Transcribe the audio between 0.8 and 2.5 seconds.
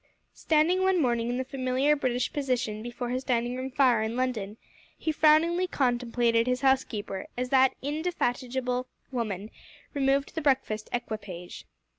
one morning in the familiar British